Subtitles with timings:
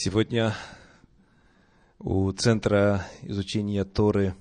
[0.00, 0.54] Сегодня
[1.98, 4.36] у Центра изучения Торы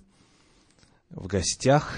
[1.10, 1.96] в гостях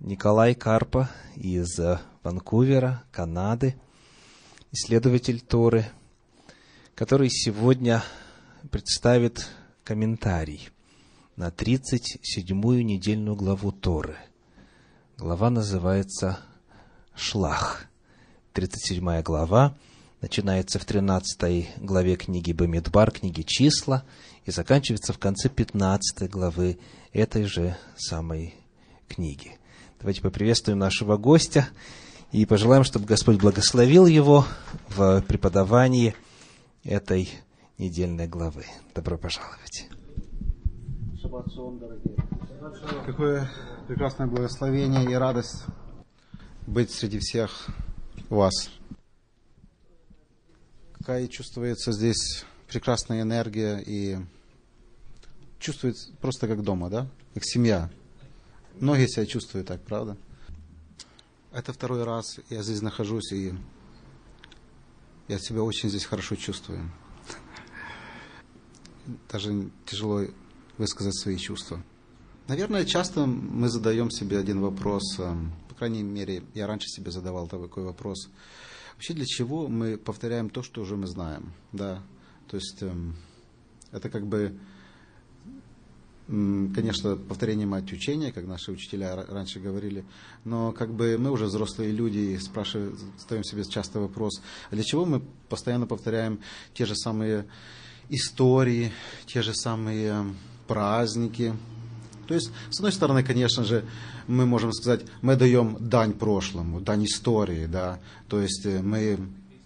[0.00, 1.78] Николай Карпа из
[2.24, 3.76] Ванкувера, Канады,
[4.72, 5.86] исследователь Торы,
[6.96, 8.02] который сегодня
[8.72, 9.48] представит
[9.84, 10.68] комментарий
[11.36, 14.16] на 37-ю недельную главу Торы.
[15.16, 16.40] Глава называется
[17.14, 17.86] «Шлах».
[18.52, 19.76] 37 глава–
[20.22, 24.04] начинается в 13 главе книги Бамидбар, книги «Числа»,
[24.44, 26.78] и заканчивается в конце 15 главы
[27.12, 28.54] этой же самой
[29.08, 29.58] книги.
[30.00, 31.68] Давайте поприветствуем нашего гостя
[32.30, 34.46] и пожелаем, чтобы Господь благословил его
[34.88, 36.14] в преподавании
[36.82, 37.28] этой
[37.78, 38.64] недельной главы.
[38.94, 39.88] Добро пожаловать.
[43.06, 43.50] Какое
[43.86, 45.64] прекрасное благословение и радость
[46.66, 47.68] быть среди всех
[48.28, 48.70] вас
[51.02, 54.18] какая чувствуется здесь прекрасная энергия и
[55.58, 57.08] чувствуется просто как дома, да?
[57.34, 57.90] Как семья.
[58.78, 60.16] Многие себя чувствуют так, правда?
[61.52, 63.52] Это второй раз я здесь нахожусь, и
[65.26, 66.88] я себя очень здесь хорошо чувствую.
[69.28, 70.22] Даже тяжело
[70.78, 71.82] высказать свои чувства.
[72.46, 77.48] Наверное, часто мы задаем себе один вопрос, эм, по крайней мере, я раньше себе задавал
[77.48, 78.28] такой вопрос–
[79.02, 82.04] Вообще для чего мы повторяем то, что уже мы знаем, да?
[82.46, 83.16] То есть эм,
[83.90, 84.56] это как бы,
[86.28, 90.04] конечно, повторение мать учения, как наши учителя раньше говорили,
[90.44, 94.84] но как бы мы уже взрослые люди и спрашиваем, задаем себе часто вопрос, а для
[94.84, 96.38] чего мы постоянно повторяем
[96.72, 97.46] те же самые
[98.08, 98.92] истории,
[99.26, 100.32] те же самые
[100.68, 101.56] праздники,
[102.26, 103.84] то есть, с одной стороны, конечно же,
[104.26, 107.98] мы можем сказать, мы даем дань прошлому, дань истории, да,
[108.28, 109.18] то есть э, мы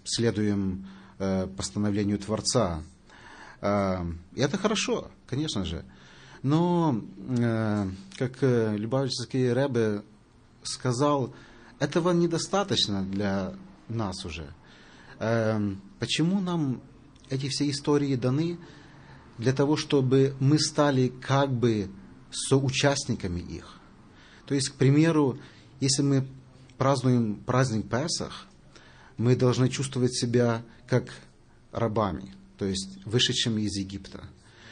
[0.07, 0.87] следуем
[1.19, 2.81] э, постановлению Творца.
[3.61, 5.83] Э, и это хорошо, конечно же.
[6.43, 7.01] Но,
[7.37, 10.03] э, как Любавический Рэбе
[10.63, 11.33] сказал,
[11.79, 13.53] этого недостаточно для
[13.87, 14.47] нас уже.
[15.99, 16.81] Почему нам
[17.29, 18.57] эти все истории даны?
[19.37, 21.89] Для того, чтобы мы стали как бы
[22.31, 23.77] соучастниками их.
[24.45, 25.37] То есть, к примеру,
[25.79, 26.27] если мы
[26.77, 28.47] празднуем праздник Песах,
[29.17, 31.11] мы должны чувствовать себя как
[31.71, 34.23] рабами, то есть вышедшими из Египта,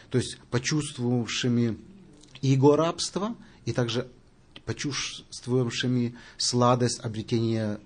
[0.09, 1.77] то есть почувствовавшими
[2.41, 3.35] его рабство
[3.65, 4.07] и также
[4.65, 7.79] почувствовавшими сладость обретения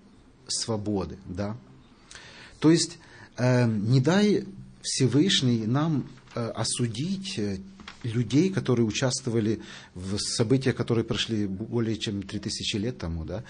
[0.47, 1.18] свободы.
[1.25, 1.57] Да?
[2.59, 2.97] То есть
[3.38, 4.46] э, не дай
[4.81, 7.59] Всевышний нам э, осудить э,
[8.04, 9.62] людей, которые участвовали
[9.94, 13.44] в событиях, которые прошли более чем 3000 лет тому, да,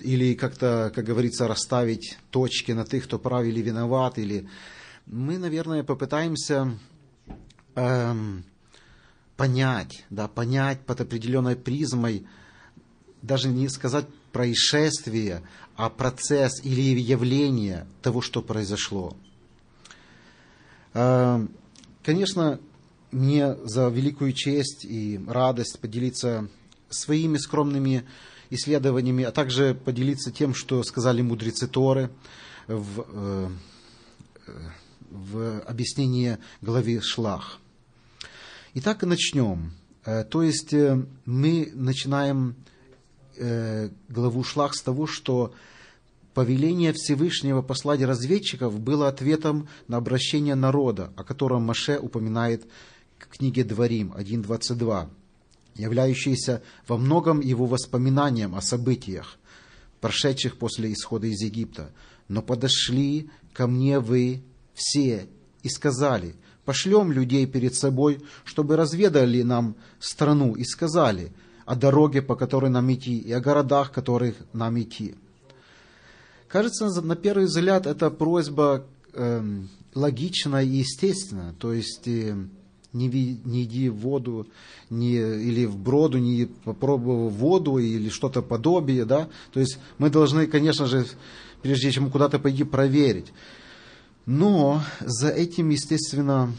[0.00, 4.48] или как-то, как говорится, расставить точки на тех, кто прав или виноват, или
[5.06, 6.78] мы, наверное, попытаемся
[7.74, 8.44] эм,
[9.36, 12.26] понять, да, понять под определенной призмой,
[13.22, 15.42] даже не сказать происшествие,
[15.76, 19.16] а процесс или явление того, что произошло.
[20.94, 21.50] Эм,
[22.02, 22.60] конечно,
[23.14, 26.48] мне за великую честь и радость поделиться
[26.90, 28.04] своими скромными
[28.50, 32.10] исследованиями, а также поделиться тем, что сказали мудрецы Торы
[32.66, 33.48] в, э,
[35.10, 37.58] в объяснении главы Шлах.
[38.74, 39.72] Итак, начнем.
[40.04, 42.56] Э, то есть э, мы начинаем
[44.08, 45.52] главу Шлах с того, что
[46.34, 52.64] повеление Всевышнего послать разведчиков было ответом на обращение народа, о котором Маше упоминает
[53.28, 55.08] книге Дворим 1.22,
[55.76, 59.38] являющейся во многом его воспоминанием о событиях,
[60.00, 61.90] прошедших после исхода из Египта.
[62.28, 64.42] «Но подошли ко мне вы
[64.74, 65.28] все
[65.62, 71.32] и сказали, пошлем людей перед собой, чтобы разведали нам страну, и сказали
[71.66, 75.14] о дороге, по которой нам идти, и о городах, которых нам идти».
[76.48, 79.42] Кажется, на первый взгляд, эта просьба э,
[79.94, 81.52] логична и естественна.
[81.58, 82.36] То есть, э,
[82.94, 83.08] не,
[83.44, 84.46] не в воду,
[84.88, 89.28] не, или в броду, не попробовав воду или что-то подобие, да.
[89.52, 91.04] То есть мы должны, конечно же,
[91.60, 93.32] прежде чем куда-то пойти, проверить.
[94.26, 96.52] Но за этим, естественно,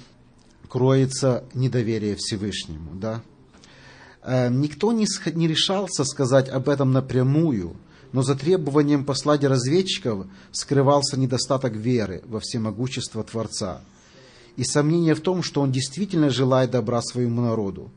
[0.68, 3.22] кроется недоверие Всевышнему, да.
[4.22, 7.78] Э, никто не, не решался сказать об этом напрямую,
[8.12, 13.82] но за требованием послать разведчиков скрывался недостаток веры во всемогущество Творца–
[14.58, 17.92] и сомнение в том, что он действительно желает добра своему народу.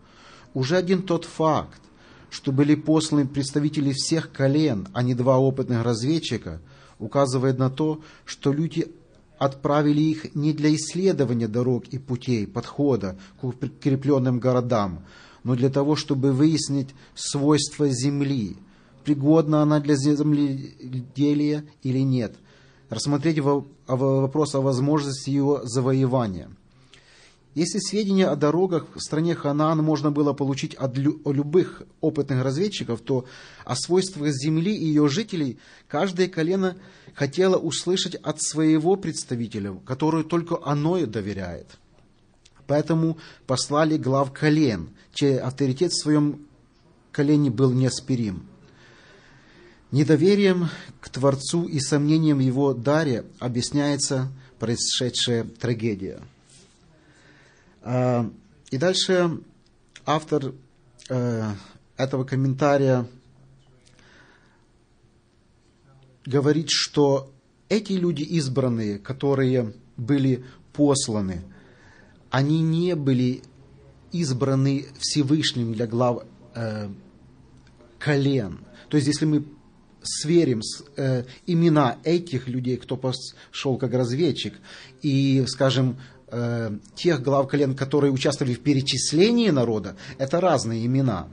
[0.54, 1.80] Уже один тот факт,
[2.30, 6.60] что были посланы представители всех колен, а не два опытных разведчика,
[6.98, 8.92] указывает на то, что люди
[9.38, 15.04] отправили их не для исследования дорог и путей подхода к укрепленным городам,
[15.44, 18.56] но для того, чтобы выяснить свойства земли,
[19.04, 22.34] пригодна она для земледелия или нет,
[22.90, 26.50] рассмотреть вопрос о возможности ее завоевания.
[27.54, 33.24] Если сведения о дорогах в стране Ханаан можно было получить от любых опытных разведчиков, то
[33.64, 35.58] о свойствах земли и ее жителей
[35.88, 36.76] каждое колено
[37.14, 41.78] хотело услышать от своего представителя, которую только оно и доверяет.
[42.68, 46.46] Поэтому послали глав колен, чей авторитет в своем
[47.10, 48.42] колене был неоспорим.
[49.90, 50.68] Недоверием
[51.00, 56.20] к Творцу и сомнением его даре объясняется происшедшая трагедия–
[57.90, 58.30] а,
[58.70, 59.40] и дальше
[60.04, 60.52] автор
[61.08, 61.50] э,
[61.96, 63.06] этого комментария
[66.26, 67.32] говорит, что
[67.70, 70.44] эти люди избранные, которые были
[70.74, 71.42] посланы,
[72.28, 73.42] они не были
[74.12, 76.24] избраны Всевышним для глав
[76.54, 76.90] э,
[77.98, 78.58] колен.
[78.90, 79.44] То есть, если мы
[80.02, 84.54] сверим с, э, имена этих людей, кто пошел как разведчик,
[85.02, 85.98] и, скажем,
[86.28, 91.28] э, тех глав колен, которые участвовали в перечислении народа, это разные имена.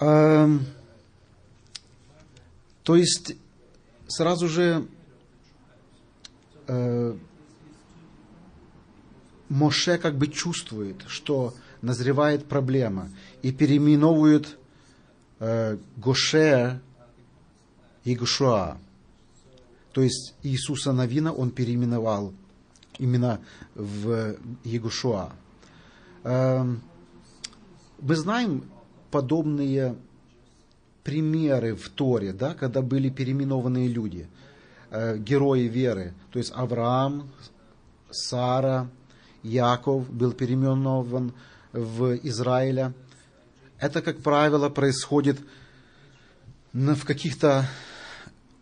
[0.00, 0.58] Э,
[2.82, 3.36] то есть
[4.06, 4.86] сразу же
[6.66, 7.16] э,
[9.48, 13.10] Моше как бы чувствует, что назревает проблема,
[13.42, 14.58] и переименовывает
[15.40, 16.80] э, Гоше
[18.04, 18.78] и Гушуа.
[19.92, 22.32] То есть Иисуса Навина он переименовал
[22.98, 23.40] именно
[23.74, 25.32] в Егушуа.
[26.24, 26.82] Эм,
[28.00, 28.64] мы знаем
[29.10, 29.96] подобные
[31.04, 34.28] примеры в Торе, да, когда были переименованные люди,
[34.90, 37.30] э, герои веры, то есть Авраам,
[38.10, 38.88] Сара,
[39.42, 41.32] Яков был переименован
[41.72, 42.92] в Израиля.
[43.78, 45.38] Это, как правило, происходит
[46.78, 47.68] в каких-то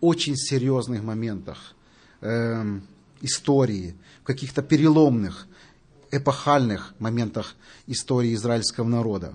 [0.01, 1.75] очень серьезных моментах
[2.21, 2.81] э,
[3.21, 5.47] истории каких-то переломных,
[6.11, 7.55] эпохальных моментах
[7.87, 9.35] истории израильского народа.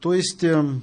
[0.00, 0.82] То есть, эм,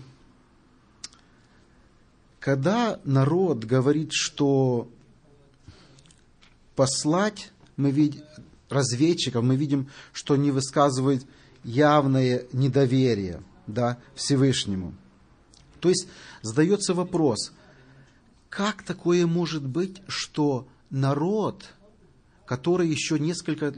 [2.40, 4.90] когда народ говорит, что
[6.76, 8.24] послать, мы видим,
[8.70, 11.26] разведчиков, мы видим, что они высказывают
[11.64, 14.94] явное недоверие да, Всевышнему.
[15.86, 16.08] То есть
[16.42, 17.54] задается вопрос,
[18.50, 21.64] как такое может быть, что народ–
[22.46, 23.74] который еще несколько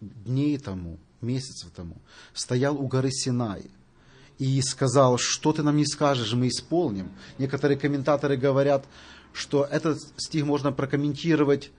[0.00, 1.96] дней тому, месяцев тому,
[2.34, 3.64] стоял у горы Синай
[4.38, 7.10] и сказал, что ты нам не скажешь, мы исполним.
[7.38, 8.86] Некоторые комментаторы говорят,
[9.32, 11.70] что этот стих можно прокомментировать,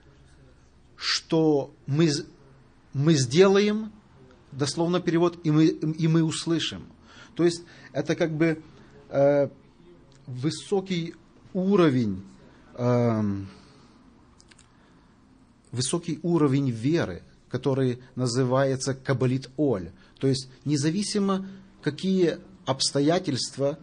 [0.96, 2.10] что мы,
[2.92, 3.92] мы сделаем,
[4.52, 6.84] дословно перевод, и мы, и мы услышим.
[7.34, 7.62] То есть
[7.92, 8.62] это как бы
[9.08, 9.48] э,
[10.26, 11.14] высокий
[11.52, 12.22] уровень
[12.74, 13.22] э,
[15.72, 19.90] высокий уровень веры, который называется кабалит оль.
[20.20, 21.48] То есть независимо,
[21.82, 23.78] какие обстоятельства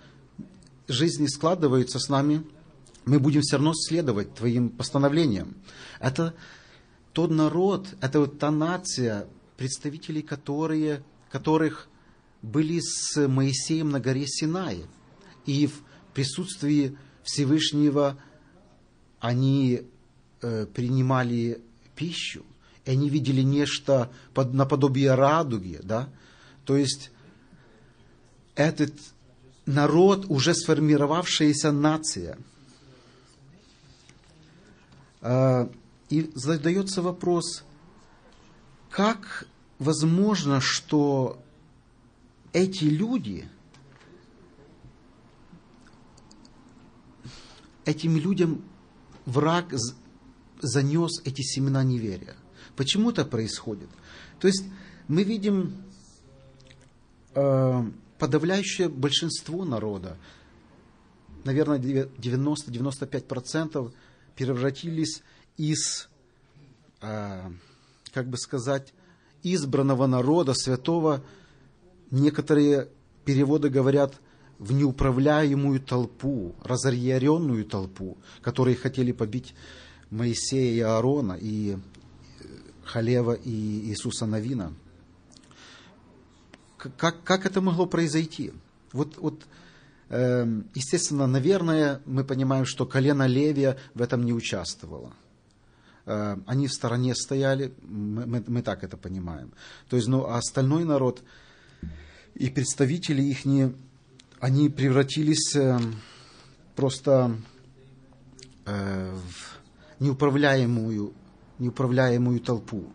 [0.88, 2.44] жизни складываются с нами,
[3.06, 5.56] мы будем все равно следовать твоим постановлениям.
[6.00, 6.36] Это
[7.14, 9.28] тот народ, это вот та нация,
[9.58, 11.89] представители которые, которых
[12.42, 14.86] были с Моисеем на горе Синай.
[15.46, 15.82] И в
[16.14, 18.18] присутствии Всевышнего
[19.20, 19.84] они
[20.42, 21.62] э, принимали
[21.96, 22.46] пищу,
[22.86, 26.10] и они видели нечто под, наподобие радуги, да?
[26.66, 27.12] То есть
[28.56, 28.94] этот
[29.66, 32.38] народ, уже сформировавшаяся нация.
[35.22, 35.70] А,
[36.10, 37.64] и задается вопрос,
[38.90, 41.42] как возможно, что
[42.54, 43.48] эти люди,
[47.86, 48.64] этим людям
[49.26, 49.74] враг
[50.60, 52.36] занес эти семена неверия.
[52.76, 53.90] Почему это происходит?
[54.40, 54.64] То есть
[55.08, 55.84] мы видим
[57.36, 57.84] э,
[58.18, 60.18] подавляющее большинство народа,
[61.44, 63.94] наверное, 90-95%
[64.36, 65.22] превратились
[65.58, 66.10] из,
[67.02, 67.52] э,
[68.14, 68.94] как бы сказать,
[69.44, 71.22] избранного народа, святого,
[72.12, 72.90] некоторые
[73.26, 74.16] переводы говорят,
[74.58, 79.56] в неуправляемую толпу, разъяренную толпу, которые хотели побить
[80.10, 81.78] Моисея и Аарона, и э,
[82.84, 83.50] Халева и
[83.90, 84.74] Иисуса Навина.
[86.78, 88.52] Как, как это могло произойти?
[88.92, 89.46] Вот, вот
[90.10, 95.14] Эм, естественно, наверное, мы понимаем, что колено Левия в этом не участвовало.
[96.08, 99.54] Э, они в стороне стояли, мы, мы, мы так это понимаем.
[99.88, 101.22] То есть, ну, а остальной народ
[102.36, 103.40] и представители их,
[104.40, 105.80] они превратились э,
[106.76, 107.38] просто
[108.66, 111.14] э, в неуправляемую,
[111.60, 112.92] неуправляемую толпу.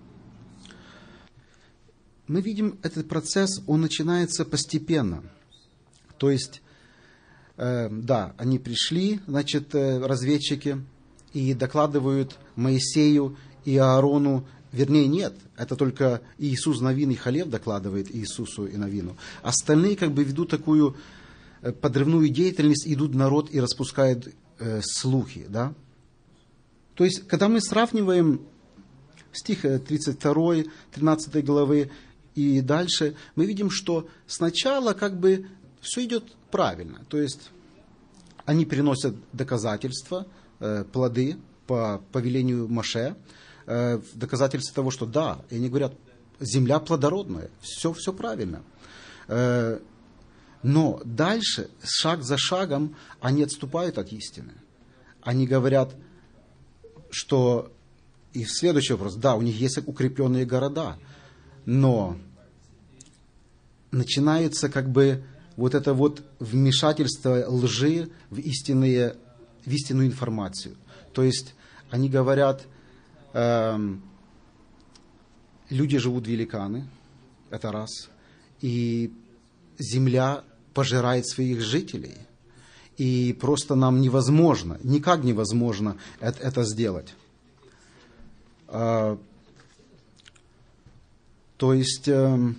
[2.26, 5.22] Мы видим, этот процесс, он начинается постепенно.
[6.16, 6.62] То есть,
[7.58, 10.82] э, да, они пришли, значит, э, разведчики,
[11.34, 18.66] и докладывают Моисею и Аарону, вернее, нет, это только Иисус Навин и Халев докладывает Иисусу
[18.66, 19.16] и Навину.
[19.42, 20.96] Остальные как бы ведут такую
[21.62, 25.74] э, подрывную деятельность, идут народ и распускают э, слухи, да.
[26.94, 28.42] То есть, когда мы сравниваем
[29.32, 31.90] стих 32, 13 главы
[32.34, 35.46] и дальше, мы видим, что сначала как бы
[35.80, 37.00] все идет правильно.
[37.08, 37.50] То есть,
[38.44, 40.26] они приносят доказательства,
[40.60, 43.16] Э, плоды по повелению Маше,
[43.66, 45.94] э, доказательство того, что да, и они говорят,
[46.40, 48.62] земля плодородная, все, все правильно.
[49.28, 49.78] Э,
[50.62, 54.52] но дальше, шаг за шагом, они отступают от истины.
[55.22, 55.94] Они говорят,
[57.10, 57.70] что
[58.32, 60.98] и следующий вопрос, да, у них есть укрепленные города,
[61.66, 62.16] но
[63.90, 65.24] начинается как бы
[65.56, 69.16] вот это вот вмешательство лжи в истинные
[69.64, 70.76] в истинную информацию.
[71.12, 71.54] То есть
[71.90, 72.66] они говорят,
[75.70, 76.88] люди живут великаны,
[77.50, 78.08] это раз,
[78.60, 79.12] и
[79.78, 82.16] земля пожирает своих жителей.
[82.96, 87.14] И просто нам невозможно, никак невозможно это, сделать.
[88.68, 89.18] А,
[91.56, 92.54] то есть, э,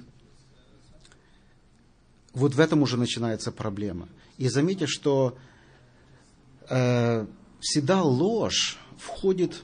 [2.33, 4.09] вот в этом уже начинается проблема.
[4.37, 5.37] И заметьте, что
[6.69, 7.25] э,
[7.61, 9.63] всегда ложь входит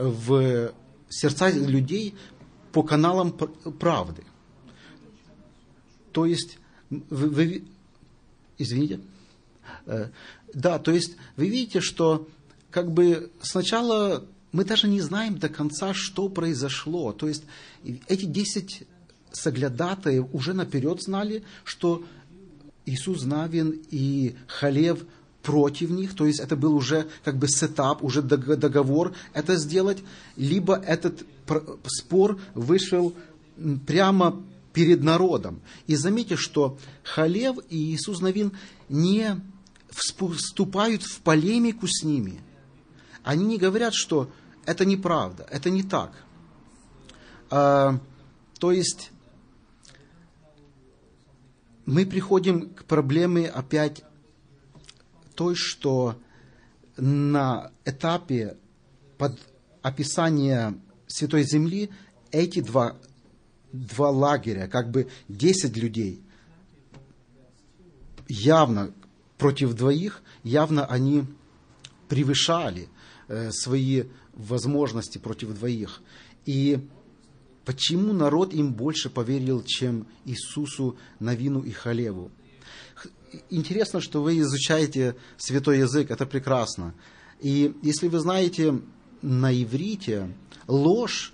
[0.00, 0.72] в
[1.08, 2.14] сердца людей
[2.72, 4.24] по каналам правды.
[6.12, 7.64] То есть, вы, вы
[8.58, 9.00] извините,
[9.86, 10.08] э,
[10.54, 12.28] да, то есть вы видите, что
[12.70, 17.12] как бы сначала мы даже не знаем до конца, что произошло.
[17.12, 17.44] То есть
[18.08, 18.84] эти десять
[19.30, 22.04] соглядатаев уже наперед знали, что
[22.86, 25.04] Иисус Навин и Халев–
[25.42, 29.98] против них, то есть это был уже как бы сетап, уже договор это сделать,
[30.36, 31.24] либо этот
[31.86, 33.14] спор вышел
[33.86, 34.42] прямо
[34.72, 35.60] перед народом.
[35.86, 38.52] И заметьте, что Халев и Иисус Навин
[38.88, 39.40] не
[39.90, 42.40] вступают в полемику с ними.
[43.24, 44.30] Они не говорят, что
[44.64, 46.12] это неправда, это не так.
[47.50, 47.98] А,
[48.58, 49.10] то есть
[51.86, 54.04] мы приходим к проблеме опять
[55.40, 56.20] той, что
[56.98, 58.58] на этапе
[59.16, 59.38] под
[59.80, 61.88] описания Святой Земли
[62.30, 62.98] эти два,
[63.72, 66.20] два лагеря, как бы 10 людей,
[68.28, 68.92] явно
[69.38, 71.24] против двоих, явно они
[72.10, 72.90] превышали
[73.28, 74.02] э, свои
[74.34, 76.02] возможности против двоих.
[76.44, 76.86] И
[77.64, 82.30] почему народ им больше поверил, чем Иисусу, Навину и Халеву?
[83.50, 86.94] Интересно, что вы изучаете святой язык, это прекрасно.
[87.40, 88.80] И если вы знаете
[89.22, 90.34] на иврите,
[90.66, 91.32] ложь,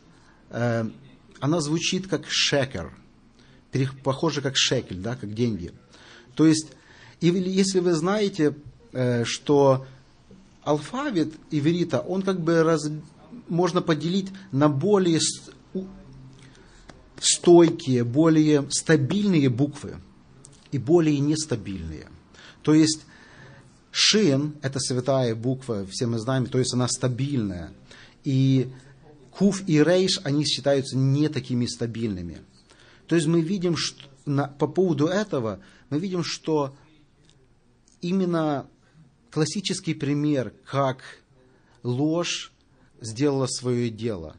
[0.50, 0.88] э,
[1.40, 2.92] она звучит как шекер,
[4.02, 5.72] похоже как шекель, да, как деньги.
[6.34, 6.68] То есть,
[7.20, 8.56] если вы знаете,
[8.92, 9.86] э, что
[10.62, 12.88] алфавит иврита, он как бы раз,
[13.48, 15.20] можно поделить на более
[17.18, 19.96] стойкие, более стабильные буквы
[20.76, 22.06] и более нестабильные.
[22.60, 23.06] То есть
[23.90, 27.72] шин– это святая буква, все мы знаем, то есть она стабильная.
[28.24, 28.70] И
[29.30, 32.42] куф и рейш, они считаются не такими стабильными.
[33.06, 36.76] То есть мы видим, что на, по поводу этого, мы видим, что
[38.02, 38.66] именно
[39.30, 40.98] классический пример, как
[41.82, 42.52] ложь
[43.00, 44.36] сделала свое дело.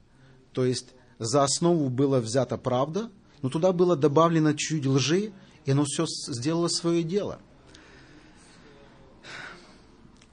[0.51, 3.10] То есть за основу была взята правда,
[3.41, 5.32] но туда было добавлено чуть лжи,
[5.67, 7.39] и оно все сделало свое дело.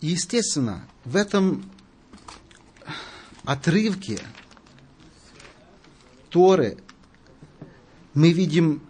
[0.00, 1.68] И, естественно, в этом
[3.42, 4.20] отрывке
[6.30, 6.78] Торы
[8.14, 8.80] мы видим,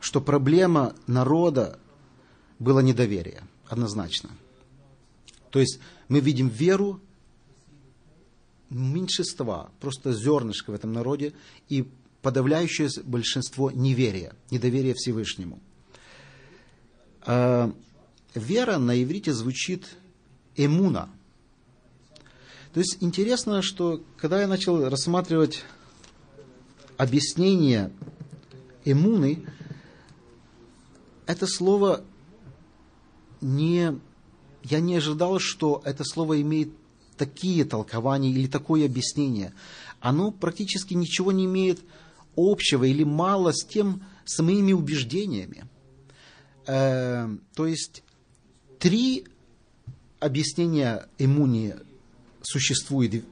[0.00, 1.78] что проблема народа
[2.58, 4.30] было недоверие, однозначно.
[5.50, 7.00] То есть мы видим веру
[8.68, 11.34] меньшинства, просто зернышко в этом народе,
[11.68, 11.88] и
[12.26, 15.60] подавляющее большинство неверия, недоверия Всевышнему.
[17.24, 17.72] А,
[18.34, 19.86] вера на иврите звучит
[20.56, 21.08] эмуна.
[22.74, 25.62] То есть интересно, что когда я начал рассматривать
[26.96, 27.92] объяснение
[28.84, 29.46] эмуны,
[31.26, 32.02] это слово
[33.40, 34.00] не...
[34.64, 36.70] Я не ожидал, что это слово имеет
[37.16, 39.54] такие толкования или такое объяснение.
[40.00, 41.78] Оно практически ничего не имеет
[42.36, 45.64] общего или мало с тем, с моими убеждениями.
[46.66, 48.02] Э, то есть
[48.78, 49.26] три
[50.20, 51.76] объяснения иммунии
[52.42, 53.24] существует.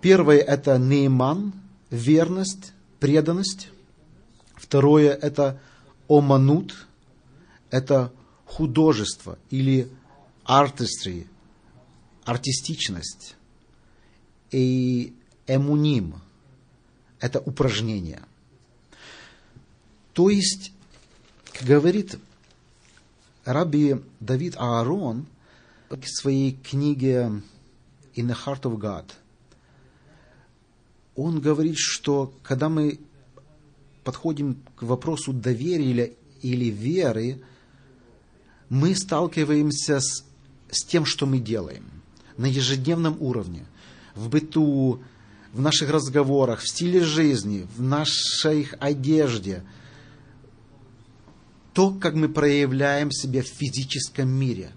[0.00, 1.52] Первое– это нейман,
[1.90, 3.68] верность, преданность.
[4.54, 5.60] Второе– это
[6.08, 6.86] оманут,
[7.70, 8.12] это
[8.44, 9.90] художество или
[10.44, 11.26] artistry,
[12.24, 13.36] артистичность.
[14.50, 15.14] И
[15.46, 16.14] эмуним–
[17.20, 18.22] это упражнение.
[20.12, 20.72] То есть,
[21.62, 22.18] говорит
[23.44, 25.26] Раби Давид Аарон
[25.90, 27.42] в своей книге
[28.14, 29.04] «In the Heart of God»,
[31.14, 33.00] он говорит, что когда мы
[34.04, 37.42] подходим к вопросу доверия или веры,
[38.68, 40.24] мы сталкиваемся с,
[40.70, 41.84] с тем, что мы делаем
[42.36, 43.66] на ежедневном уровне,
[44.14, 45.02] в быту,
[45.52, 49.62] в наших разговорах, в стиле жизни, в нашей одежде–
[51.78, 54.72] то, как мы проявляем себя в физическом мире.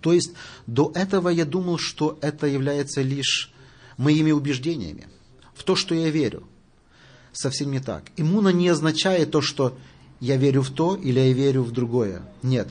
[0.00, 0.34] То есть
[0.68, 3.52] до этого я думал, что это является лишь
[3.96, 5.08] моими убеждениями,
[5.52, 6.44] в то, что я верю.
[7.32, 8.04] Совсем не так.
[8.16, 9.76] Иммуна не означает то, что
[10.20, 12.22] я верю в то или я верю в другое.
[12.40, 12.68] Нет.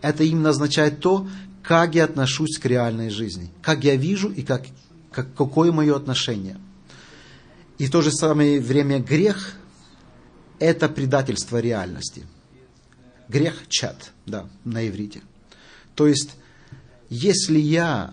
[0.00, 1.28] Это именно означает то,
[1.62, 4.64] как я отношусь к реальной жизни, как я вижу и как,
[5.10, 6.58] как, какое мое отношение.
[7.78, 9.56] И в то же самое время грех–
[10.58, 12.26] это предательство реальности–
[13.30, 15.22] Грех чат, да, на иврите.
[15.94, 16.30] То есть,
[17.08, 18.12] если я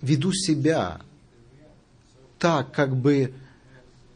[0.00, 1.00] веду себя
[2.38, 3.34] так, как бы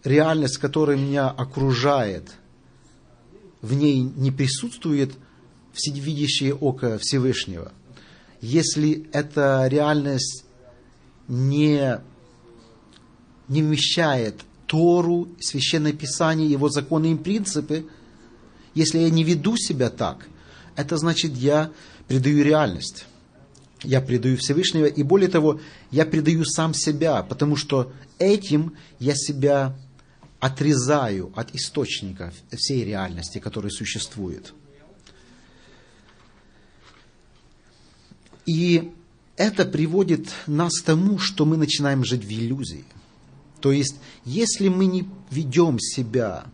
[0.05, 2.31] реальность, которая меня окружает,
[3.61, 5.15] в ней не присутствует
[5.73, 7.73] всевидящее око Всевышнего.
[8.41, 10.44] Если эта реальность
[11.29, 12.01] не,
[13.49, 17.87] не вмещает Тору, Священное Писание, его законы и принципы–
[18.75, 20.29] если я не веду себя так,
[20.77, 21.71] это значит, я
[22.09, 23.07] предаю реальность.
[23.83, 25.61] Я предаю Всевышнего, и более того,
[25.91, 29.77] я предаю сам себя, потому что этим я себя
[30.41, 34.53] отрезаю от источника всей реальности, которая существует.
[38.47, 38.93] И
[39.37, 42.85] это приводит нас к тому, что мы начинаем жить в иллюзии.
[43.61, 46.45] То есть, если мы не ведем себя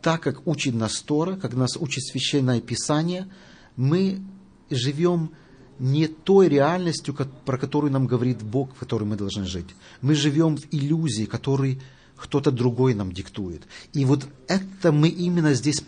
[0.00, 3.28] так, как учит нас Тора, как нас учит Священное Писание,
[3.76, 4.20] мы
[4.70, 5.30] живем
[5.78, 9.74] не той реальностью, про которую нам говорит Бог, в которой мы должны жить.
[10.00, 11.80] Мы живем в иллюзии, которую
[12.16, 13.62] кто-то другой нам диктует.
[13.92, 15.82] И вот это мы именно здесь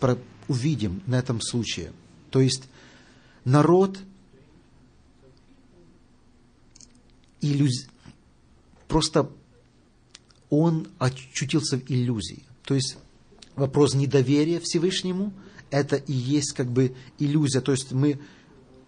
[0.48, 1.92] увидим на этом случае.
[2.31, 2.64] То есть
[3.44, 3.98] народ
[7.53, 7.87] иллюз...
[8.89, 9.31] просто
[10.51, 12.45] он очутился в иллюзии.
[12.65, 12.97] То есть
[13.55, 15.33] вопрос недоверия Всевышнему,
[15.71, 17.61] это и есть как бы иллюзия.
[17.61, 18.21] То есть мы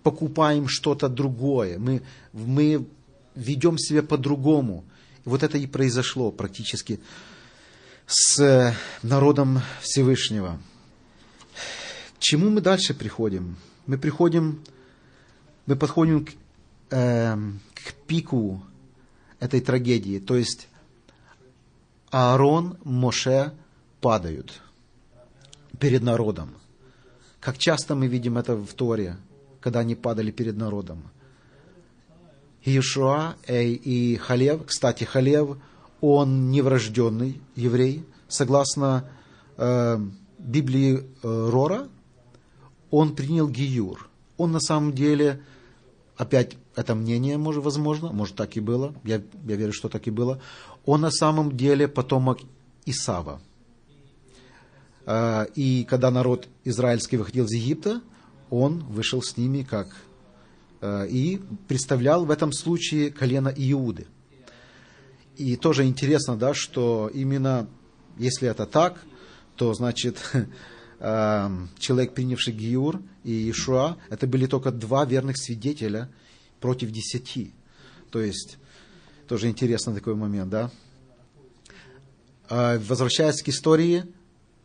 [0.03, 2.87] покупаем что-то другое, мы, мы
[3.35, 4.85] ведем себя по-другому.
[5.25, 7.01] Вот это и произошло практически
[8.07, 10.61] с народом Всевышнего.
[12.17, 13.57] К чему мы дальше приходим?
[13.87, 14.63] Мы приходим,
[15.67, 16.33] мы подходим к,
[16.91, 17.37] э,
[17.75, 18.63] к пику
[19.41, 20.19] этой трагедии.
[20.19, 20.69] То есть
[22.11, 23.53] Аарон, Моше
[24.01, 24.61] падают
[25.79, 26.51] перед народом.
[27.41, 29.17] Как часто мы видим это в Торе,
[29.61, 31.03] когда они падали перед народом.
[32.65, 35.57] Иешуа и Халев, кстати, Халев,
[36.01, 39.09] он неврожденный еврей, согласно
[39.57, 39.99] э,
[40.39, 41.89] Библии э, Рора,
[42.91, 44.09] он принял Гиюр.
[44.37, 45.43] Он на самом деле,
[46.19, 50.11] опять это мнение, может, возможно, может так и было, я, я верю, что так и
[50.11, 50.41] было,
[50.85, 52.41] он на самом деле потомок
[52.85, 53.41] Исава.
[55.07, 58.03] А, и когда народ израильский выходил из Египта,
[58.51, 59.97] он вышел с ними как
[60.81, 64.07] а, и представлял в этом случае колено Иуды.
[65.37, 67.69] И тоже интересно, да, что именно
[68.19, 69.01] если это так,
[69.55, 70.19] то значит
[70.99, 76.09] человек, принявший Гиюр и Иешуа, это были только два верных свидетеля
[76.61, 77.53] против десяти.
[78.11, 78.59] То есть,
[79.29, 80.71] тоже интересный такой момент, да.
[82.49, 84.05] Возвращаясь к истории,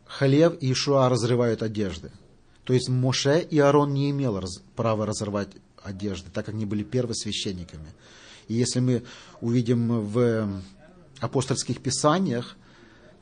[0.06, 2.10] Халев и Ишуа разрывают одежды.
[2.64, 4.42] То есть Моше и Аарон не имел
[4.74, 5.50] права разорвать
[5.82, 7.92] одежды, так как они были первосвященниками.
[8.48, 9.04] И если мы
[9.40, 10.62] увидим в
[11.20, 12.56] апостольских писаниях,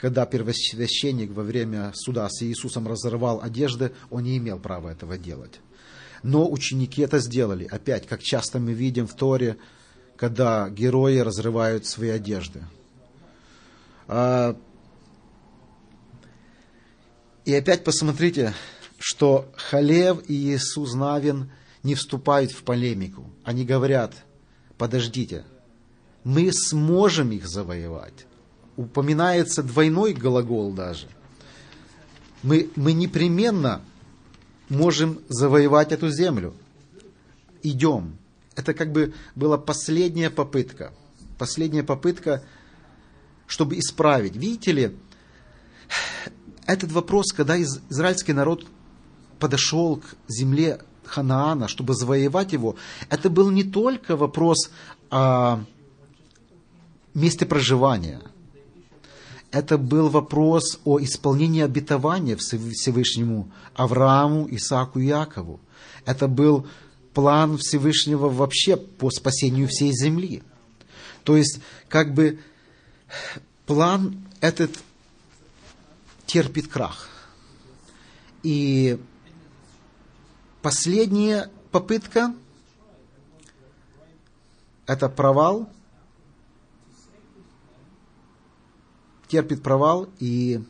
[0.02, 5.60] когда первосвященник во время суда с Иисусом разорвал одежды, он не имел права этого делать.
[6.24, 7.68] Но ученики это сделали.
[7.70, 9.58] Опять, как часто мы видим в Торе,
[10.16, 12.64] когда герои разрывают свои одежды.
[14.08, 14.56] А,
[17.44, 18.54] и опять посмотрите,
[18.98, 21.52] что Халев и Иисус Навин
[21.84, 23.30] не вступают в полемику.
[23.44, 24.16] Они говорят,
[24.78, 25.44] подождите,
[26.24, 28.26] мы сможем их завоевать
[28.76, 31.08] упоминается двойной глагол даже.
[32.42, 33.82] Мы, мы непременно
[34.68, 36.54] можем завоевать эту землю.
[37.62, 38.16] Идем.
[38.56, 40.92] Это как бы была последняя попытка.
[41.38, 42.42] Последняя попытка,
[43.46, 44.36] чтобы исправить.
[44.36, 44.96] Видите ли,
[46.66, 48.66] этот вопрос, когда израильский народ
[49.38, 52.76] подошел к земле Ханаана, чтобы завоевать его,
[53.10, 54.70] это был не только вопрос
[55.10, 55.60] о
[57.14, 58.22] месте проживания–
[59.52, 65.60] это был вопрос о исполнении обетования Всевышнему Аврааму, Исааку и Якову.
[66.06, 66.66] Это был
[67.12, 70.42] план Всевышнего вообще по спасению всей земли.
[71.22, 71.60] То есть,
[71.90, 72.40] как бы,
[73.66, 74.70] план этот
[76.24, 77.08] терпит крах.
[78.42, 78.98] И
[80.62, 82.34] последняя попытка–
[84.86, 85.68] это провал–
[89.32, 90.62] терпит провал, и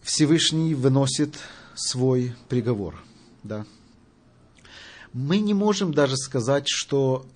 [0.00, 1.38] Всевышний выносит
[1.74, 2.94] свой приговор.
[3.42, 3.66] Да.
[5.12, 7.26] Мы не можем даже сказать, что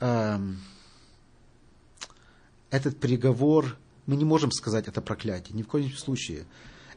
[0.00, 0.38] э,
[2.70, 6.44] этот приговор, мы не можем сказать это проклятие, ни в коем случае.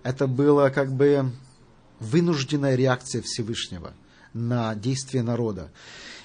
[0.03, 1.31] Это было как бы
[2.01, 3.93] вынужденная реакция Всевышнего
[4.33, 5.71] на действие народа.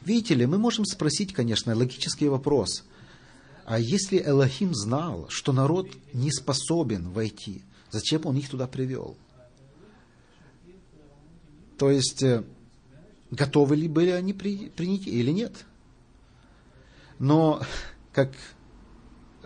[0.01, 2.83] Видите ли, мы можем спросить, конечно, логический вопрос.
[3.65, 9.17] А если Элохим знал, что народ не способен войти, зачем он их туда привел?
[11.79, 12.45] То есть, э,
[13.31, 15.65] готовы ли были они при, принять или нет?
[17.19, 17.63] Но,
[18.13, 18.33] как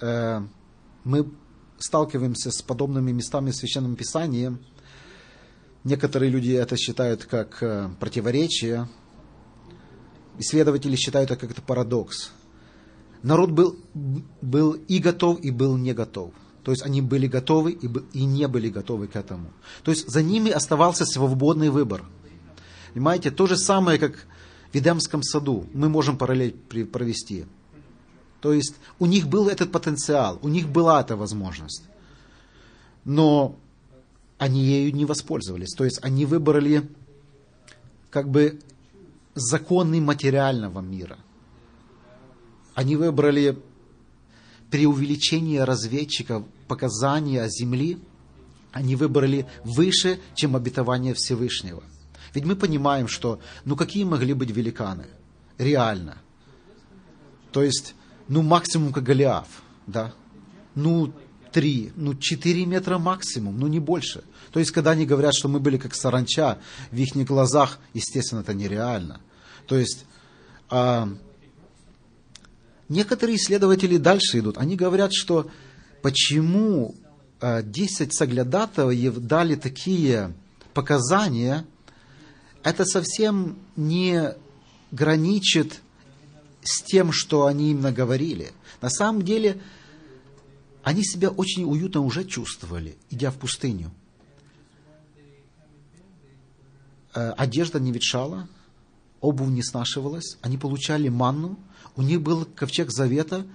[0.00, 0.40] э,
[1.04, 1.30] мы
[1.78, 4.56] сталкиваемся с подобными местами в Священном Писании,
[5.84, 8.88] некоторые люди это считают как э, противоречие,
[10.38, 12.32] исследователи считают это как это парадокс–
[13.22, 13.76] народ был,
[14.42, 16.32] был и готов, и был не готов.
[16.62, 19.52] То есть они были готовы и, и не были готовы к этому.
[19.84, 22.04] То есть за ними оставался свободный выбор.
[22.92, 24.26] Понимаете, то же самое, как
[24.72, 27.46] в Эдемском саду мы можем параллель провести.
[28.40, 31.84] То есть у них был этот потенциал, у них была эта возможность.
[33.04, 33.56] Но
[34.38, 35.72] они ею не воспользовались.
[35.74, 36.88] То есть они выбрали
[38.10, 38.58] как бы
[39.34, 41.18] законы материального мира.
[42.76, 43.58] Они выбрали
[44.70, 47.98] преувеличение разведчиков, показания о земли,
[48.70, 51.82] они выбрали выше, чем обетование Всевышнего.
[52.34, 55.06] Ведь мы понимаем, что ну какие могли быть великаны?
[55.56, 56.18] Реально.
[57.50, 57.94] То есть,
[58.28, 59.48] ну максимум как Голиаф,
[59.86, 60.12] да?
[60.74, 61.14] Ну
[61.52, 64.22] три, ну четыре метра максимум, ну не больше.
[64.52, 66.58] То есть, когда они говорят, что мы были как саранча,
[66.90, 69.22] в их глазах, естественно, это нереально.
[69.66, 70.04] То есть,
[70.68, 71.08] а,
[72.88, 74.58] Некоторые исследователи дальше идут.
[74.58, 75.50] Они говорят, что
[76.02, 76.94] почему
[77.40, 80.34] 10 э, соглядатаев дали такие
[80.72, 81.66] показания,
[82.62, 84.34] это совсем не
[84.92, 85.80] граничит
[86.62, 88.52] с тем, что они именно говорили.
[88.80, 89.60] На самом деле,
[90.82, 93.90] они себя очень уютно уже чувствовали, идя в пустыню.
[97.14, 98.48] Э, одежда не ветшала,
[99.20, 101.58] обувь не снашивалась, они получали манну,
[101.96, 103.46] у них был ковчег завета,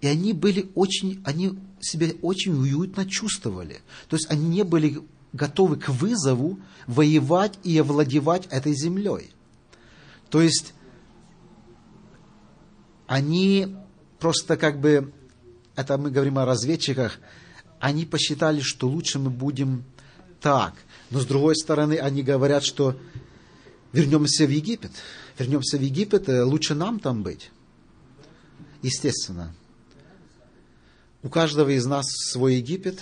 [0.00, 3.80] и они были очень, они себя очень уютно чувствовали.
[4.08, 5.00] То есть они не были
[5.32, 9.30] готовы к вызову воевать и овладевать этой землей.
[10.30, 10.74] То есть
[13.06, 13.76] они
[14.18, 15.12] просто как бы,
[15.76, 17.18] это мы говорим о разведчиках,
[17.80, 19.84] они посчитали, что лучше мы будем
[20.40, 20.74] так.
[21.10, 22.96] Но с другой стороны, они говорят, что
[23.92, 24.92] вернемся в Египет.
[25.38, 27.50] Вернемся в Египет, э, лучше нам там быть.
[28.82, 29.54] Естественно.
[31.22, 32.98] У каждого из нас свой Египет,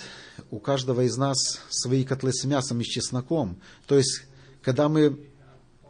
[0.51, 3.57] у каждого из нас свои котлы с мясом и с чесноком.
[3.87, 4.23] То есть,
[4.61, 5.19] когда мы...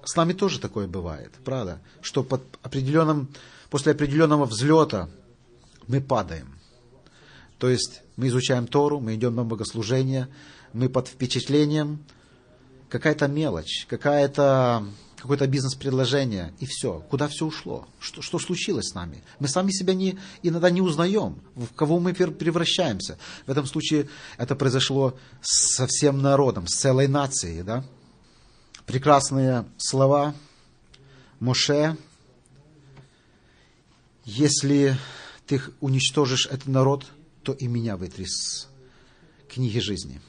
[0.04, 1.80] С нами тоже такое бывает, правда?
[2.02, 3.30] Что под определенным,
[3.70, 5.10] после определенного взлета
[5.88, 6.58] мы падаем.
[7.60, 10.28] То есть мы изучаем Тору, мы идем на богослужение,
[10.74, 12.04] мы под впечатлением,
[12.90, 14.86] какая-то мелочь, какая-то
[15.22, 17.06] какое-то бизнес-предложение, и все.
[17.10, 17.88] Куда все ушло?
[18.00, 19.24] Что, что случилось с нами?
[19.40, 23.20] Мы сами себя не, иногда не узнаем, в кого мы превращаемся.
[23.46, 27.62] В этом случае это произошло со всем народом, с целой нацией.
[27.62, 27.86] Да?
[28.88, 30.34] Прекрасные слова
[31.40, 31.96] Моше.
[34.26, 34.98] Если
[35.46, 37.06] ты уничтожишь этот народ,
[37.44, 38.68] то и меня вытри с
[39.48, 40.20] книги жизни.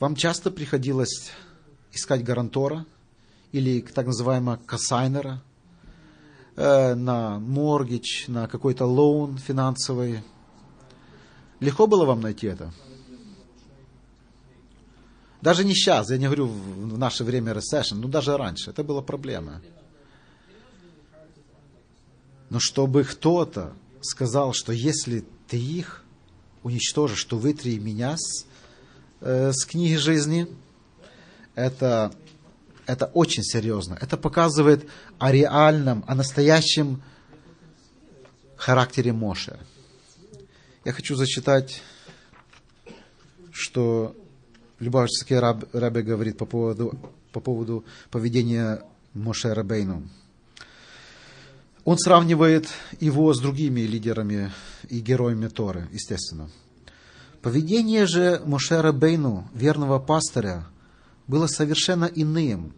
[0.00, 1.30] Вам часто приходилось
[1.92, 2.86] искать гарантора–
[3.52, 5.42] или так называемого кассайнера
[6.56, 10.22] э, на моргич, на какой-то лоун финансовый.
[11.58, 12.72] Легко было вам найти это?
[15.42, 18.70] Даже не сейчас, я не говорю в наше время recession, но даже раньше.
[18.70, 19.62] Это была проблема.
[22.50, 26.04] Но чтобы кто-то сказал, что если ты их
[26.62, 28.44] уничтожишь, то вытри меня с,
[29.20, 30.46] э, с книги жизни,
[31.54, 32.12] это
[32.90, 33.96] это очень серьезно.
[34.00, 37.02] Это показывает о реальном, о настоящем
[38.56, 39.58] характере Моше.
[40.84, 41.82] Я хочу зачитать,
[43.52, 44.14] что
[44.80, 46.98] Любавический раб, Рабе говорит по поводу,
[47.32, 50.08] по поводу поведения Моше Рабейну.
[51.84, 52.66] Он сравнивает
[52.98, 54.50] его с другими лидерами
[54.88, 56.48] и героями Торы, естественно.
[57.42, 60.66] Поведение же Моше Рабейну, верного пастыря,
[61.30, 62.74] было совершенно иным,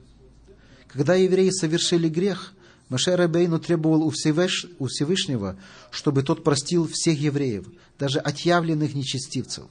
[0.86, 2.52] когда евреи совершили грех,
[2.90, 5.56] Маше Рабейну требовал у Всевышнего,
[5.90, 7.66] чтобы тот простил всех евреев,
[7.98, 9.64] даже отъявленных нечестивцев.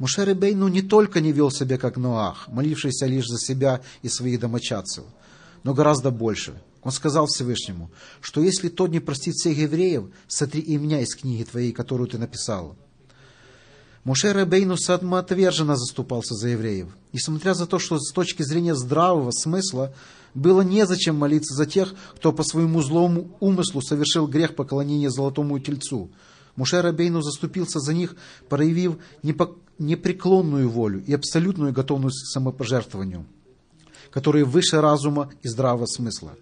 [0.00, 4.40] Муше Рабейну не только не вел себя как Ноах, молившийся лишь за себя и своих
[4.40, 5.04] домочадцев,
[5.62, 6.60] но гораздо больше.
[6.82, 11.44] Он сказал Всевышнему, что если тот не простит всех евреев, сотри и меня из книги
[11.44, 12.76] твоей, которую ты написал.
[14.04, 19.94] Муше Рабейну самоотверженно заступался за евреев, несмотря за то, что с точки зрения здравого смысла
[20.34, 26.10] было незачем молиться за тех, кто по своему злому умыслу совершил грех поклонения золотому тельцу.
[26.56, 28.16] Муше Рабейну заступился за них,
[28.48, 28.96] проявив
[29.78, 33.24] непреклонную волю и абсолютную готовность к самопожертвованию,
[34.10, 36.34] которые выше разума и здравого смысла.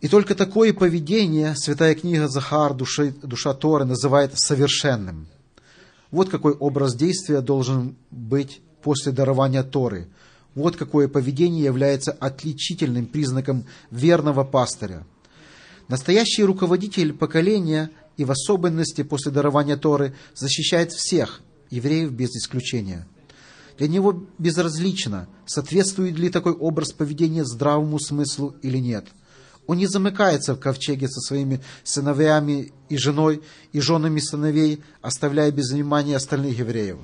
[0.00, 5.28] И только такое поведение святая книга Захар, душа, душа Торы, называет совершенным.
[6.10, 10.08] Вот какой образ действия должен быть после дарования Торы–
[10.54, 15.06] вот какое поведение является отличительным признаком верного пастыря.
[15.88, 23.06] Настоящий руководитель поколения и в особенности после дарования Торы защищает всех, евреев без исключения.
[23.78, 29.06] Для него безразлично, соответствует ли такой образ поведения здравому смыслу или нет.
[29.70, 35.70] Он не замыкается в ковчеге со своими сыновьями и женой и женами сыновей, оставляя без
[35.70, 36.98] внимания остальных евреев,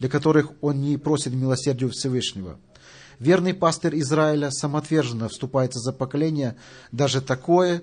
[0.00, 2.58] для которых он не просит милосердия Всевышнего–
[3.20, 6.56] Верный пастырь Израиля самоотверженно вступается за поколение,
[6.90, 7.82] даже такое,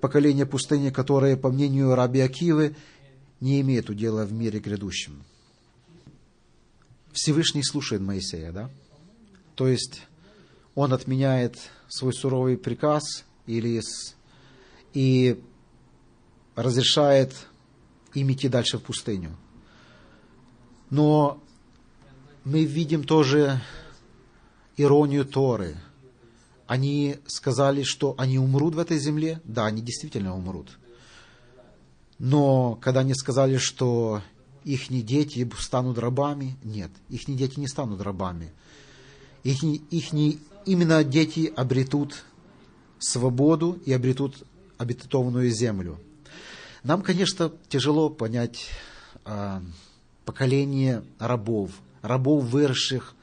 [0.00, 2.76] поколение пустыни, которое, по мнению раби Акивы,
[3.40, 5.24] не имеет удела в мире грядущем.
[7.12, 8.70] Всевышний слушает Моисея, да?
[9.54, 10.02] То есть
[10.74, 11.56] он отменяет
[11.88, 13.80] свой суровый приказ или
[14.92, 15.40] и
[16.54, 17.34] разрешает
[18.14, 19.36] им идти дальше в пустыню.
[20.90, 21.42] Но
[22.44, 23.60] мы видим тоже
[24.76, 25.76] иронию Торы.
[26.66, 29.40] Они сказали, что они умрут в этой земле.
[29.44, 30.78] Да, они действительно умрут.
[32.18, 34.22] Но когда они сказали, что
[34.64, 38.52] их дети станут рабами, нет, их дети не станут рабами.
[39.42, 40.12] Их, их
[40.64, 42.24] именно дети обретут
[43.04, 44.44] свободу и обретут
[44.78, 45.98] обетованную землю.
[46.82, 48.66] Нам, конечно, тяжело понять
[49.24, 49.60] э,
[50.24, 51.70] поколение рабов,
[52.02, 53.14] рабов, выросших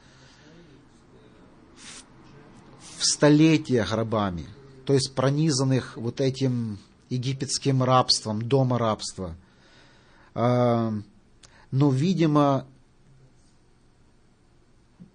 [2.98, 4.46] в столетиях рабами,
[4.86, 9.36] то есть пронизанных вот этим египетским рабством, дома рабства.
[10.34, 10.94] А,
[11.72, 12.65] но, видимо,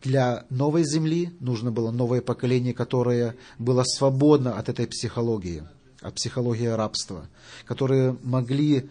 [0.06, 5.64] для новой земли нужно было новое поколение, которое было свободно от этой психологии,
[6.00, 7.28] от психологии рабства,
[7.64, 8.88] которые могли,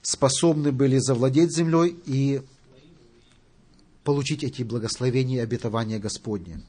[0.00, 2.42] способны были завладеть землей и
[4.04, 6.62] получить эти благословения и обетования Господне.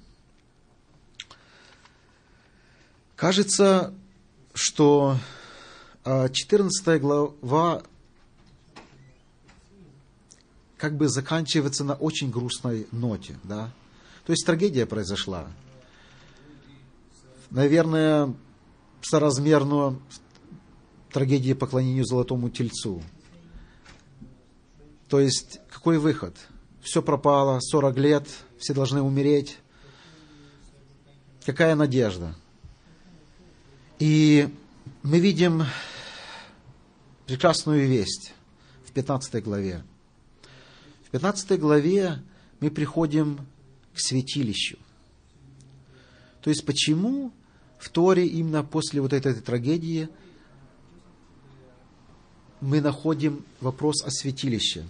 [3.16, 3.94] Кажется,
[4.54, 5.18] что
[6.04, 7.84] 14 а, глава
[10.80, 13.72] как бы заканчивается на очень грустной ноте, да?
[14.26, 15.48] То есть трагедия произошла.
[17.52, 18.34] Наверное,
[19.02, 20.00] соразмерно
[21.12, 23.04] трагедии поклонению золотому тельцу.
[25.10, 26.36] То есть, какой выход?
[26.82, 29.58] Все пропало, 40 лет, все должны умереть.
[31.46, 32.36] Какая надежда?
[33.98, 34.48] И
[35.04, 35.66] мы видим
[37.26, 38.34] прекрасную весть
[38.86, 39.84] в 15 главе.
[41.10, 42.22] В 15 главе
[42.60, 43.40] мы приходим
[43.96, 44.78] к святилищу.
[46.42, 47.32] То есть почему
[47.80, 50.08] в Торе именно после вот этой трагедии
[52.62, 54.86] мы находим вопрос о святилище?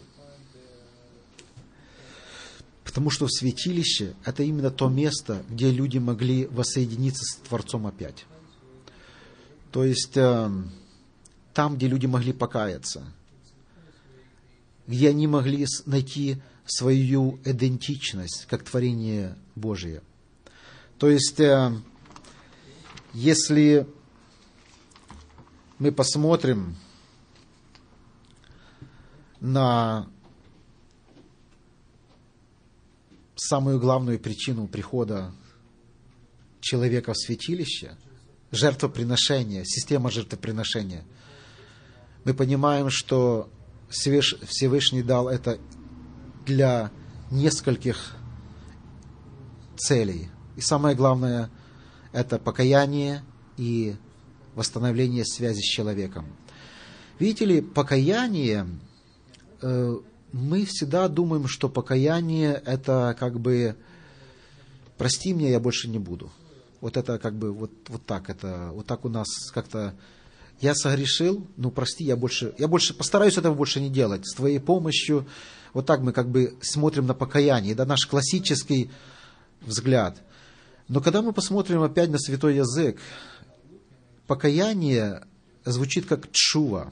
[2.83, 8.25] Потому что святилище– это именно то место, где люди могли воссоединиться с Творцом опять.
[9.71, 10.51] То есть э,
[11.53, 13.05] там, где люди могли покаяться,
[14.89, 20.01] где они могли найти свою идентичность как творение Божие.
[20.97, 21.71] То есть, э,
[23.13, 23.87] если
[25.77, 26.75] мы посмотрим
[29.39, 30.09] на
[33.35, 35.31] самую главную причину прихода
[36.61, 37.95] человека в святилище–
[38.51, 41.03] жертвоприношения, система жертвоприношения,
[42.25, 43.51] мы понимаем, что
[43.89, 45.59] Всевышний дал это
[46.45, 46.91] для
[47.31, 48.15] нескольких
[49.75, 50.29] целей.
[50.55, 51.49] И самое главное–
[52.11, 53.23] это покаяние
[53.57, 53.95] и
[54.55, 56.25] восстановление связи с человеком.
[57.17, 58.67] Видите ли, покаяние,
[59.61, 59.97] э,
[60.31, 63.75] мы всегда думаем, что покаяние– это как бы
[64.97, 66.31] «прости меня, я больше не буду».
[66.81, 69.95] Вот это как бы вот, вот так, это вот так у нас как-то
[70.61, 74.27] я согрешил, ну прости, я больше, я больше постараюсь этого больше не делать.
[74.27, 75.27] С твоей помощью,
[75.73, 78.91] вот так мы как бы смотрим на покаяние, да, наш классический
[79.61, 80.21] взгляд.
[80.87, 82.99] Но когда мы посмотрим опять на святой язык,
[84.27, 85.23] покаяние
[85.65, 86.91] звучит как чува.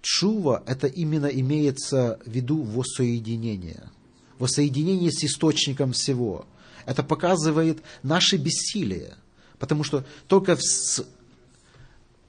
[0.00, 3.90] Чува– это именно имеется в виду воссоединение.
[4.38, 6.46] Воссоединение с источником всего–
[6.86, 9.14] это показывает наше бессилие.
[9.58, 11.04] Потому что только с,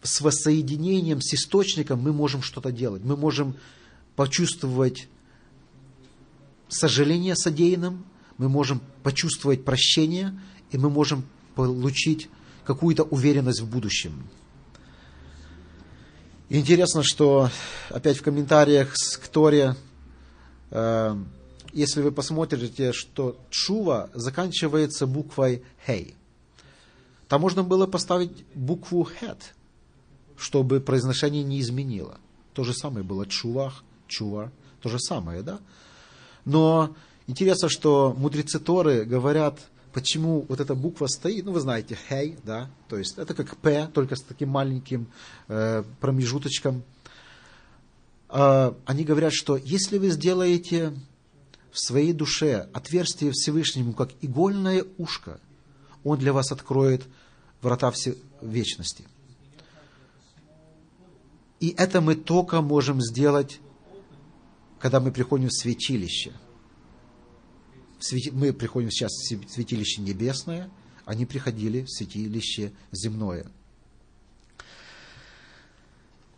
[0.01, 3.03] с воссоединением с источником мы можем что-то делать.
[3.03, 3.55] Мы можем
[4.15, 5.07] почувствовать
[6.67, 8.05] сожаление содеянным,
[8.37, 10.39] мы можем почувствовать прощение,
[10.71, 12.29] и мы можем получить
[12.63, 14.23] какую-то уверенность в будущем.
[16.49, 17.49] интересно, что
[17.89, 19.75] опять в комментариях к Торе
[20.71, 21.17] э,
[21.73, 26.15] если вы посмотрите, что чува заканчивается буквой хей.
[27.27, 29.53] Там можно было поставить букву хет,
[30.39, 32.17] чтобы произношение не изменило.
[32.53, 35.59] То же самое было чувах, чува, то же самое, да?
[36.45, 36.95] Но
[37.27, 39.59] интересно, что мудрецы Торы говорят,
[39.93, 43.89] почему вот эта буква стоит, ну вы знаете, хей, да, то есть это как п,
[43.93, 45.07] только с таким маленьким
[45.47, 46.83] э, промежуточком.
[48.29, 50.93] Э, они говорят, что если вы сделаете
[51.71, 55.39] в своей душе отверстие Всевышнему, как игольное ушко,
[56.03, 57.03] Он для вас откроет
[57.61, 59.05] врата все вечности.
[61.59, 63.59] И это мы только можем сделать,
[64.79, 66.31] когда мы приходим в святилище.
[68.31, 70.69] Мы приходим сейчас в святилище небесное,
[71.05, 73.51] они приходили в святилище земное.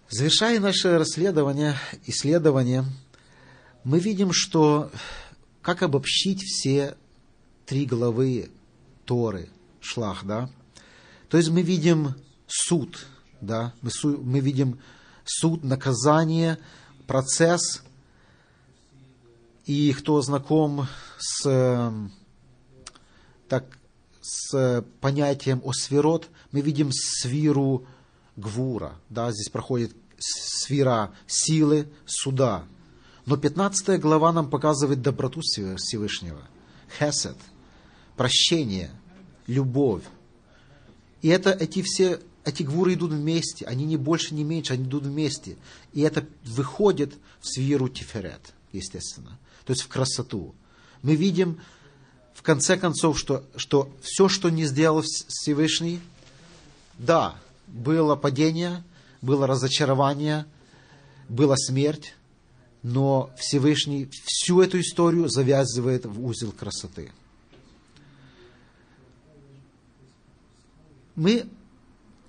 [0.09, 2.83] Завершая наше расследование, исследование,
[3.83, 4.91] мы видим, что
[5.61, 6.97] как обобщить все
[7.65, 8.49] три главы
[9.05, 10.49] Торы, Шлах, да?
[11.29, 12.15] То есть мы видим
[12.47, 13.07] суд,
[13.39, 14.79] да, мы, су, мы видим
[15.25, 16.57] суд, наказание,
[17.07, 17.83] процесс,
[19.65, 21.93] и кто знаком с,
[23.47, 23.65] так,
[24.21, 27.85] с понятием освирот, мы видим свиру
[28.35, 32.65] гвура, да, здесь проходит свира силы, суда,
[33.25, 36.41] но 15 глава нам показывает доброту Всевышнего.
[36.99, 37.37] Хесед,
[38.17, 38.91] прощение,
[39.47, 40.03] любовь.
[41.21, 45.03] И это, эти все, эти гвуры идут вместе, они не больше, не меньше, они идут
[45.03, 45.57] вместе.
[45.93, 49.37] И это выходит в свиру Тиферет, естественно.
[49.65, 50.55] То есть в красоту.
[51.03, 51.59] Мы видим,
[52.33, 55.99] в конце концов, что, что все, что не сделал Всевышний,
[56.97, 57.35] да,
[57.67, 58.83] было падение,
[59.21, 60.45] было разочарование,
[61.29, 62.15] была смерть,
[62.81, 67.11] но Всевышний всю эту историю завязывает в узел красоты.
[71.15, 71.47] Мы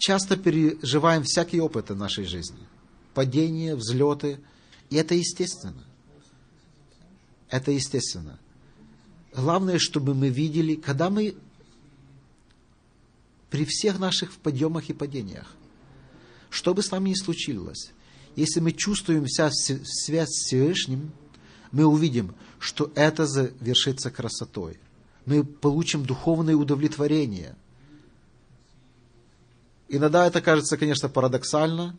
[0.03, 2.59] часто переживаем всякие опыты нашей жизни.
[3.15, 4.41] Падения, взлеты.
[4.91, 5.85] И это естественно.
[7.49, 8.41] Это естественно.
[9.33, 11.37] Главное, чтобы мы видели, когда мы
[13.49, 15.55] при всех наших подъемах и падениях,
[16.51, 17.93] что бы с нами ни случилось,
[18.35, 21.13] Если мы чувствуем вся связь с Всевышним,
[21.71, 24.81] мы увидим, что это завершится красотой.
[25.27, 27.55] Мы получим духовное удовлетворение.
[29.95, 31.95] Иногда это кажется, конечно, парадоксально,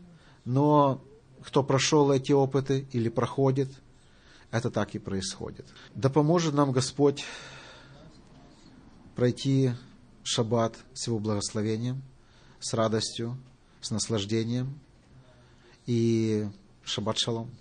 [0.46, 1.04] но
[1.44, 3.70] кто прошел эти опыты или проходит,
[4.50, 5.68] это так и происходит.
[5.94, 7.24] Да поможет нам Господь
[9.16, 9.74] пройти
[10.24, 12.02] шаббат с его благословением,
[12.60, 13.38] с радостью,
[13.80, 14.80] с наслаждением.
[15.86, 16.48] И
[16.84, 17.52] шаббат шалом.